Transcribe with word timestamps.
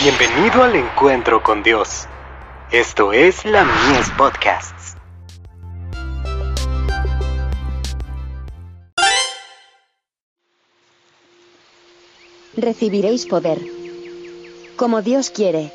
Bienvenido 0.00 0.62
al 0.62 0.76
encuentro 0.76 1.42
con 1.42 1.64
Dios. 1.64 2.06
Esto 2.70 3.12
es 3.12 3.44
la 3.44 3.64
Mies 3.64 4.08
Podcasts. 4.16 4.94
Recibiréis 12.56 13.26
poder. 13.26 13.58
Como 14.76 15.02
Dios 15.02 15.30
quiere. 15.30 15.72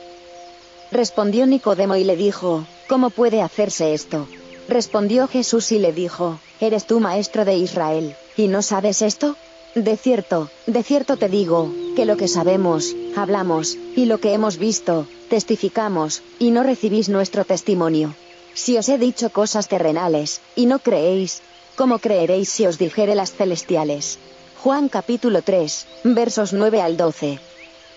Respondió 0.93 1.45
Nicodemo 1.45 1.97
y 1.97 2.05
le 2.05 2.15
dijo, 2.15 2.65
¿cómo 2.87 3.09
puede 3.09 3.41
hacerse 3.41 3.93
esto? 3.93 4.29
Respondió 4.69 5.27
Jesús 5.27 5.73
y 5.73 5.79
le 5.79 5.91
dijo, 5.91 6.39
¿eres 6.61 6.87
tú 6.87 7.01
maestro 7.01 7.43
de 7.43 7.55
Israel, 7.57 8.15
y 8.37 8.47
no 8.47 8.61
sabes 8.61 9.01
esto? 9.01 9.35
De 9.75 9.97
cierto, 9.97 10.51
de 10.67 10.83
cierto 10.83 11.17
te 11.17 11.29
digo, 11.29 11.73
que 11.95 12.05
lo 12.05 12.15
que 12.15 12.27
sabemos, 12.27 12.95
hablamos, 13.15 13.75
y 13.95 14.05
lo 14.05 14.19
que 14.19 14.33
hemos 14.33 14.57
visto, 14.57 15.07
testificamos, 15.29 16.21
y 16.37 16.51
no 16.51 16.61
recibís 16.61 17.09
nuestro 17.09 17.43
testimonio. 17.43 18.13
Si 18.53 18.77
os 18.77 18.87
he 18.87 18.99
dicho 18.99 19.31
cosas 19.31 19.67
terrenales, 19.67 20.41
y 20.55 20.67
no 20.67 20.77
creéis, 20.77 21.41
¿cómo 21.75 21.97
creeréis 21.97 22.49
si 22.49 22.67
os 22.67 22.77
dijere 22.77 23.15
las 23.15 23.33
celestiales? 23.33 24.19
Juan 24.61 24.89
capítulo 24.89 25.41
3, 25.41 25.87
versos 26.03 26.53
9 26.53 26.79
al 26.79 26.95
12. 26.95 27.39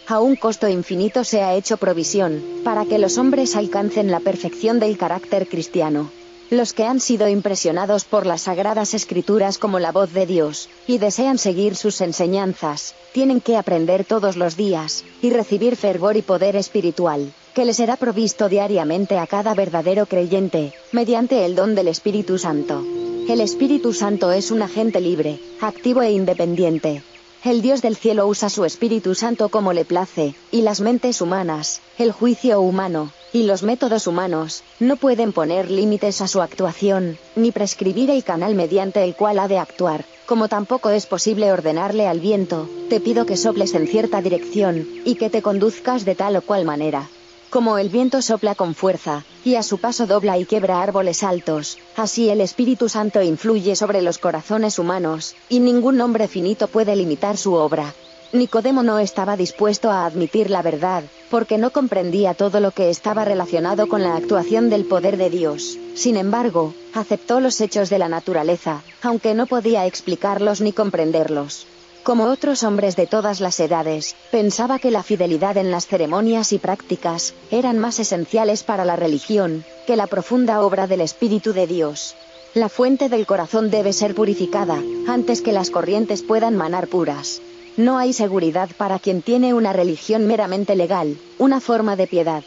A 0.06 0.20
un 0.20 0.36
costo 0.36 0.68
infinito 0.68 1.24
se 1.24 1.42
ha 1.42 1.56
hecho 1.56 1.76
provisión, 1.76 2.42
para 2.64 2.86
que 2.86 2.98
los 2.98 3.18
hombres 3.18 3.54
alcancen 3.54 4.10
la 4.10 4.20
perfección 4.20 4.80
del 4.80 4.96
carácter 4.96 5.46
cristiano. 5.46 6.10
Los 6.48 6.72
que 6.72 6.84
han 6.84 7.00
sido 7.00 7.28
impresionados 7.28 8.04
por 8.04 8.24
las 8.24 8.42
sagradas 8.42 8.94
escrituras 8.94 9.58
como 9.58 9.80
la 9.80 9.90
voz 9.90 10.12
de 10.12 10.26
Dios, 10.26 10.68
y 10.86 10.98
desean 10.98 11.38
seguir 11.38 11.74
sus 11.74 12.00
enseñanzas, 12.00 12.94
tienen 13.12 13.40
que 13.40 13.56
aprender 13.56 14.04
todos 14.04 14.36
los 14.36 14.56
días, 14.56 15.04
y 15.22 15.30
recibir 15.30 15.74
fervor 15.74 16.16
y 16.16 16.22
poder 16.22 16.54
espiritual, 16.54 17.32
que 17.52 17.64
les 17.64 17.78
será 17.78 17.96
provisto 17.96 18.48
diariamente 18.48 19.18
a 19.18 19.26
cada 19.26 19.54
verdadero 19.54 20.06
creyente, 20.06 20.72
mediante 20.92 21.44
el 21.44 21.56
don 21.56 21.74
del 21.74 21.88
Espíritu 21.88 22.38
Santo. 22.38 22.84
El 23.28 23.40
Espíritu 23.40 23.92
Santo 23.92 24.30
es 24.30 24.52
un 24.52 24.62
agente 24.62 25.00
libre, 25.00 25.40
activo 25.60 26.02
e 26.02 26.12
independiente, 26.12 27.02
el 27.46 27.62
Dios 27.62 27.80
del 27.80 27.94
cielo 27.94 28.26
usa 28.26 28.50
su 28.50 28.64
Espíritu 28.64 29.14
Santo 29.14 29.50
como 29.50 29.72
le 29.72 29.84
place, 29.84 30.34
y 30.50 30.62
las 30.62 30.80
mentes 30.80 31.20
humanas, 31.20 31.80
el 31.96 32.10
juicio 32.10 32.60
humano, 32.60 33.12
y 33.32 33.44
los 33.44 33.62
métodos 33.62 34.06
humanos, 34.06 34.62
no 34.80 34.96
pueden 34.96 35.32
poner 35.32 35.70
límites 35.70 36.20
a 36.20 36.28
su 36.28 36.40
actuación, 36.40 37.18
ni 37.34 37.52
prescribir 37.52 38.10
el 38.10 38.24
canal 38.24 38.54
mediante 38.54 39.02
el 39.04 39.14
cual 39.14 39.38
ha 39.38 39.48
de 39.48 39.58
actuar, 39.58 40.04
como 40.26 40.48
tampoco 40.48 40.90
es 40.90 41.06
posible 41.06 41.52
ordenarle 41.52 42.06
al 42.06 42.20
viento, 42.20 42.68
te 42.88 43.00
pido 43.00 43.26
que 43.26 43.36
soples 43.36 43.74
en 43.74 43.86
cierta 43.86 44.22
dirección, 44.22 44.86
y 45.04 45.14
que 45.14 45.30
te 45.30 45.42
conduzcas 45.42 46.04
de 46.04 46.14
tal 46.14 46.36
o 46.36 46.42
cual 46.42 46.64
manera. 46.64 47.08
Como 47.50 47.78
el 47.78 47.90
viento 47.90 48.20
sopla 48.22 48.54
con 48.54 48.74
fuerza, 48.74 49.24
y 49.44 49.54
a 49.54 49.62
su 49.62 49.78
paso 49.78 50.06
dobla 50.06 50.36
y 50.36 50.44
quebra 50.44 50.82
árboles 50.82 51.22
altos, 51.22 51.78
así 51.96 52.28
el 52.28 52.40
Espíritu 52.40 52.88
Santo 52.88 53.22
influye 53.22 53.76
sobre 53.76 54.02
los 54.02 54.18
corazones 54.18 54.78
humanos, 54.78 55.36
y 55.48 55.60
ningún 55.60 56.00
hombre 56.00 56.26
finito 56.26 56.66
puede 56.66 56.96
limitar 56.96 57.36
su 57.36 57.54
obra. 57.54 57.94
Nicodemo 58.32 58.82
no 58.82 58.98
estaba 58.98 59.36
dispuesto 59.36 59.90
a 59.90 60.04
admitir 60.04 60.50
la 60.50 60.60
verdad, 60.60 61.04
porque 61.30 61.58
no 61.58 61.70
comprendía 61.70 62.34
todo 62.34 62.60
lo 62.60 62.70
que 62.70 62.90
estaba 62.90 63.24
relacionado 63.24 63.88
con 63.88 64.02
la 64.02 64.16
actuación 64.16 64.70
del 64.70 64.84
poder 64.84 65.16
de 65.16 65.30
Dios. 65.30 65.78
Sin 65.94 66.16
embargo, 66.16 66.74
aceptó 66.94 67.40
los 67.40 67.60
hechos 67.60 67.90
de 67.90 67.98
la 67.98 68.08
naturaleza, 68.08 68.82
aunque 69.02 69.34
no 69.34 69.46
podía 69.46 69.86
explicarlos 69.86 70.60
ni 70.60 70.72
comprenderlos. 70.72 71.66
Como 72.02 72.26
otros 72.26 72.62
hombres 72.62 72.94
de 72.94 73.08
todas 73.08 73.40
las 73.40 73.58
edades, 73.58 74.14
pensaba 74.30 74.78
que 74.78 74.92
la 74.92 75.02
fidelidad 75.02 75.56
en 75.56 75.72
las 75.72 75.88
ceremonias 75.88 76.52
y 76.52 76.58
prácticas 76.58 77.34
eran 77.50 77.80
más 77.80 77.98
esenciales 77.98 78.62
para 78.62 78.84
la 78.84 78.94
religión 78.94 79.64
que 79.88 79.96
la 79.96 80.06
profunda 80.06 80.60
obra 80.60 80.86
del 80.86 81.00
Espíritu 81.00 81.52
de 81.52 81.66
Dios. 81.66 82.14
La 82.54 82.68
fuente 82.68 83.08
del 83.08 83.26
corazón 83.26 83.70
debe 83.70 83.92
ser 83.92 84.14
purificada, 84.14 84.80
antes 85.08 85.42
que 85.42 85.50
las 85.50 85.70
corrientes 85.70 86.22
puedan 86.22 86.56
manar 86.56 86.86
puras. 86.86 87.42
No 87.76 87.98
hay 87.98 88.14
seguridad 88.14 88.70
para 88.78 88.98
quien 88.98 89.20
tiene 89.20 89.52
una 89.52 89.74
religión 89.74 90.26
meramente 90.26 90.76
legal, 90.76 91.18
una 91.38 91.60
forma 91.60 91.94
de 91.94 92.06
piedad. 92.06 92.42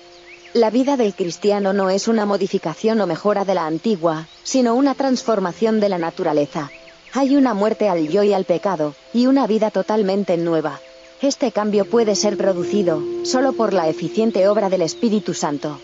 La 0.55 0.71
vida 0.71 0.97
del 0.97 1.13
cristiano 1.13 1.71
no 1.71 1.91
es 1.91 2.07
una 2.07 2.25
modificación 2.25 2.99
o 2.99 3.05
mejora 3.05 3.45
de 3.45 3.53
la 3.53 3.67
antigua, 3.67 4.27
sino 4.43 4.73
una 4.73 4.95
transformación 4.95 5.79
de 5.79 5.89
la 5.89 5.99
naturaleza. 5.99 6.71
Hay 7.13 7.35
una 7.35 7.53
muerte 7.53 7.89
al 7.89 8.07
yo 8.07 8.23
y 8.23 8.33
al 8.33 8.45
pecado, 8.45 8.95
y 9.13 9.27
una 9.27 9.45
vida 9.45 9.69
totalmente 9.69 10.35
nueva. 10.37 10.79
Este 11.21 11.51
cambio 11.51 11.85
puede 11.85 12.15
ser 12.15 12.35
producido, 12.35 13.03
solo 13.23 13.53
por 13.53 13.73
la 13.73 13.87
eficiente 13.87 14.47
obra 14.47 14.69
del 14.69 14.81
Espíritu 14.81 15.35
Santo. 15.35 15.79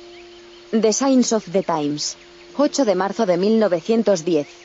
The 0.71 0.91
Signs 0.91 1.33
of 1.33 1.47
the 1.51 1.61
Times. 1.61 2.17
8 2.57 2.85
de 2.85 2.95
marzo 2.95 3.27
de 3.27 3.37
1910. 3.37 4.64